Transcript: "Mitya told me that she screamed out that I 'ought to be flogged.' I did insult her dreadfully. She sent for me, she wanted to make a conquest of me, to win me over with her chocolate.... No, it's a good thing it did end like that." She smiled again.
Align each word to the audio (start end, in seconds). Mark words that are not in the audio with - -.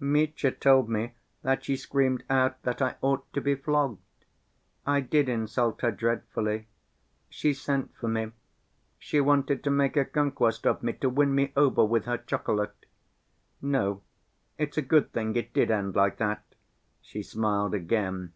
"Mitya 0.00 0.50
told 0.50 0.88
me 0.88 1.12
that 1.44 1.62
she 1.64 1.76
screamed 1.76 2.24
out 2.28 2.60
that 2.64 2.82
I 2.82 2.96
'ought 3.00 3.32
to 3.32 3.40
be 3.40 3.54
flogged.' 3.54 4.00
I 4.84 4.98
did 5.00 5.28
insult 5.28 5.82
her 5.82 5.92
dreadfully. 5.92 6.66
She 7.28 7.54
sent 7.54 7.94
for 7.94 8.08
me, 8.08 8.32
she 8.98 9.20
wanted 9.20 9.62
to 9.62 9.70
make 9.70 9.96
a 9.96 10.04
conquest 10.04 10.66
of 10.66 10.82
me, 10.82 10.94
to 10.94 11.08
win 11.08 11.32
me 11.32 11.52
over 11.56 11.84
with 11.84 12.06
her 12.06 12.18
chocolate.... 12.18 12.86
No, 13.62 14.02
it's 14.58 14.76
a 14.76 14.82
good 14.82 15.12
thing 15.12 15.36
it 15.36 15.52
did 15.54 15.70
end 15.70 15.94
like 15.94 16.16
that." 16.16 16.42
She 17.00 17.22
smiled 17.22 17.72
again. 17.72 18.32